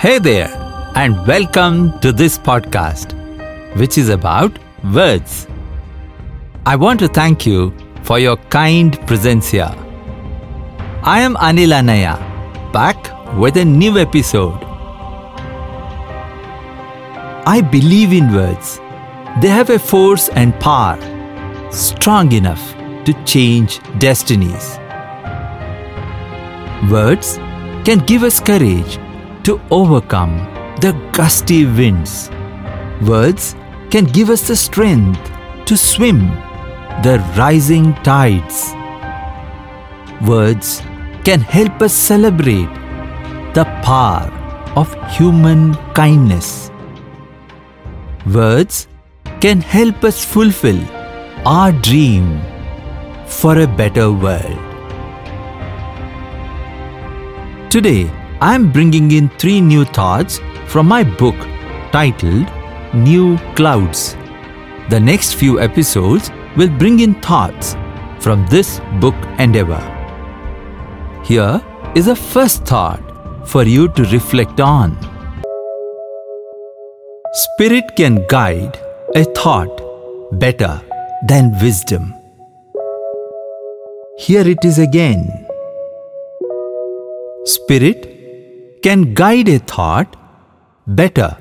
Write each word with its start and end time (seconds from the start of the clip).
Hey 0.00 0.18
there, 0.18 0.48
and 0.94 1.26
welcome 1.26 2.00
to 2.00 2.10
this 2.10 2.38
podcast, 2.38 3.10
which 3.76 3.98
is 3.98 4.08
about 4.08 4.58
words. 4.94 5.46
I 6.64 6.74
want 6.76 7.00
to 7.00 7.08
thank 7.08 7.44
you 7.44 7.74
for 8.02 8.18
your 8.18 8.38
kind 8.54 8.98
presence 9.06 9.50
here. 9.50 9.74
I 11.02 11.20
am 11.20 11.34
Anil 11.34 11.74
Annaiah, 11.80 12.16
back 12.72 13.10
with 13.36 13.58
a 13.58 13.64
new 13.66 13.98
episode. 13.98 14.58
I 17.44 17.60
believe 17.60 18.14
in 18.14 18.32
words. 18.32 18.78
They 19.42 19.48
have 19.48 19.68
a 19.68 19.78
force 19.78 20.30
and 20.30 20.58
power 20.60 20.96
strong 21.70 22.32
enough 22.32 22.72
to 23.04 23.12
change 23.26 23.78
destinies. 23.98 24.78
Words 26.90 27.36
can 27.84 28.02
give 28.06 28.22
us 28.22 28.40
courage 28.40 28.98
to 29.50 29.60
overcome 29.72 30.34
the 30.80 30.92
gusty 31.12 31.64
winds. 31.78 32.30
Words 33.12 33.56
can 33.90 34.04
give 34.04 34.30
us 34.30 34.46
the 34.46 34.54
strength 34.54 35.30
to 35.68 35.76
swim 35.76 36.20
the 37.06 37.14
rising 37.36 37.94
tides. 38.08 38.58
Words 40.28 40.82
can 41.24 41.40
help 41.40 41.82
us 41.82 41.92
celebrate 41.92 42.70
the 43.58 43.64
power 43.88 44.30
of 44.76 44.94
human 45.16 45.74
kindness. 45.94 46.70
Words 48.38 48.86
can 49.40 49.60
help 49.60 50.04
us 50.04 50.24
fulfill 50.24 50.80
our 51.44 51.72
dream 51.72 52.40
for 53.26 53.58
a 53.58 53.66
better 53.66 54.12
world. 54.12 54.60
Today, 57.70 58.19
I 58.42 58.54
am 58.54 58.72
bringing 58.72 59.10
in 59.10 59.28
three 59.38 59.60
new 59.60 59.84
thoughts 59.84 60.40
from 60.66 60.88
my 60.88 61.04
book 61.04 61.36
titled 61.92 62.50
New 62.94 63.36
Clouds. 63.54 64.16
The 64.88 64.98
next 64.98 65.34
few 65.34 65.60
episodes 65.60 66.30
will 66.56 66.70
bring 66.78 67.00
in 67.00 67.20
thoughts 67.20 67.76
from 68.18 68.46
this 68.46 68.80
book 68.98 69.14
endeavor. 69.38 69.82
Here 71.22 71.60
is 71.94 72.08
a 72.08 72.16
first 72.16 72.64
thought 72.64 73.02
for 73.46 73.64
you 73.64 73.88
to 73.88 74.04
reflect 74.04 74.58
on. 74.58 74.96
Spirit 77.34 77.94
can 77.94 78.24
guide 78.28 78.78
a 79.14 79.24
thought 79.24 79.82
better 80.38 80.80
than 81.28 81.52
wisdom. 81.60 82.14
Here 84.16 84.48
it 84.48 84.64
is 84.64 84.78
again. 84.78 85.46
Spirit 87.44 88.19
can 88.82 89.14
guide 89.14 89.48
a 89.48 89.58
thought 89.58 90.16
better 90.86 91.36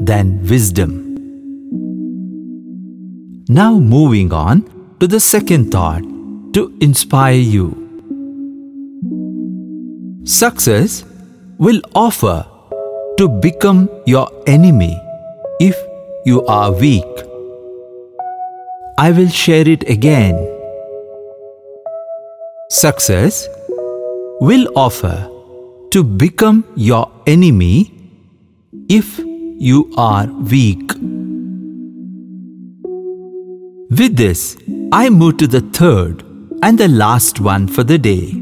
than 0.00 0.46
wisdom. 0.46 0.92
Now, 3.48 3.78
moving 3.78 4.32
on 4.32 4.62
to 5.00 5.06
the 5.06 5.20
second 5.20 5.72
thought 5.72 6.02
to 6.52 6.76
inspire 6.80 7.42
you. 7.56 7.66
Success 10.24 11.04
will 11.58 11.80
offer 11.94 12.46
to 13.16 13.28
become 13.28 13.88
your 14.06 14.28
enemy 14.46 14.94
if 15.58 15.76
you 16.24 16.44
are 16.46 16.70
weak. 16.72 17.24
I 18.98 19.10
will 19.10 19.28
share 19.28 19.66
it 19.66 19.88
again. 19.88 20.36
Success 22.70 23.48
will 24.40 24.68
offer 24.76 25.37
to 25.90 26.04
become 26.04 26.64
your 26.76 27.10
enemy 27.26 27.92
if 28.88 29.18
you 29.18 29.92
are 29.96 30.26
weak. 30.26 30.92
With 33.90 34.16
this, 34.16 34.56
I 34.92 35.08
move 35.08 35.38
to 35.38 35.46
the 35.46 35.62
third 35.62 36.22
and 36.62 36.78
the 36.78 36.88
last 36.88 37.40
one 37.40 37.66
for 37.66 37.84
the 37.84 37.98
day. 37.98 38.34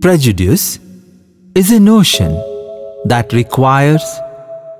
Prejudice 0.00 0.78
is 1.54 1.70
a 1.70 1.78
notion 1.78 2.32
that 3.04 3.32
requires 3.32 4.02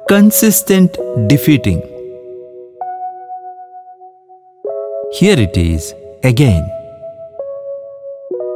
consistent 0.09 0.97
defeating. 1.29 1.83
Here 5.13 5.39
it 5.39 5.57
is 5.57 5.93
again. 6.25 6.67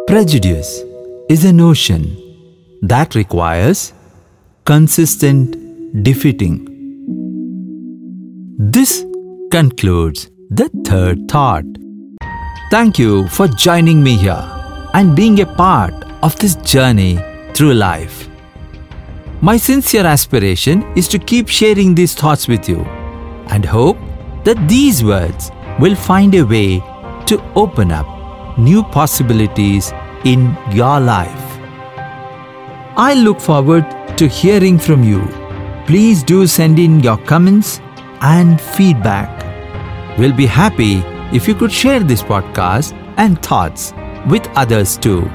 Prejudice 0.07 0.83
is 1.29 1.45
a 1.45 1.53
notion 1.53 2.24
that 2.89 3.15
requires 3.15 3.95
consistent 4.67 5.57
defeating. 6.03 6.57
This 8.59 9.07
concludes 9.51 10.31
the 10.51 10.69
third 10.85 11.27
thought. 11.29 11.65
Thank 12.71 12.99
you 12.99 13.27
for 13.29 13.49
joining 13.49 14.03
me 14.03 14.17
here 14.17 14.45
and 14.93 15.17
being 15.17 15.41
a 15.41 15.47
part 15.47 15.95
of 16.23 16.39
this 16.41 16.57
journey 16.57 17.19
through 17.55 17.73
life. 17.75 18.29
My 19.41 19.57
sincere 19.57 20.05
aspiration 20.05 20.83
is 20.95 21.09
to 21.09 21.19
keep 21.19 21.49
sharing 21.49 21.95
these 21.95 22.15
thoughts 22.15 22.49
with 22.49 22.69
you 22.69 22.81
and 23.49 23.65
hope 23.65 23.97
that 24.45 24.69
these 24.69 25.03
words 25.03 25.51
will 25.81 25.95
find 25.95 26.35
a 26.35 26.43
way 26.43 26.81
to 27.27 27.43
open 27.55 27.91
up 27.93 28.59
new 28.59 28.83
possibilities 28.83 29.91
in 30.25 30.55
your 30.71 31.01
life. 31.01 31.44
I 32.97 33.15
look 33.15 33.41
forward 33.41 33.85
to 34.19 34.29
hearing 34.29 34.79
from 34.79 35.03
you. 35.03 35.27
Please 35.87 36.23
do 36.23 36.47
send 36.47 36.79
in 36.79 37.01
your 37.01 37.19
comments 37.19 37.81
and 38.21 38.61
feedback. 38.61 39.43
We'll 40.19 40.37
be 40.37 40.47
happy 40.47 41.03
if 41.37 41.49
you 41.49 41.55
could 41.55 41.73
share 41.73 42.01
this 42.01 42.23
podcast 42.23 42.93
and 43.17 43.43
thoughts 43.43 43.93
with 44.29 44.47
others 44.57 44.97
too. 44.97 45.29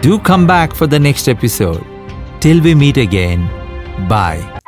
Do 0.00 0.18
come 0.18 0.46
back 0.46 0.74
for 0.74 0.88
the 0.88 0.98
next 0.98 1.28
episode. 1.28 1.86
Till 2.40 2.60
we 2.60 2.74
meet 2.74 2.96
again, 2.96 3.46
bye. 4.08 4.61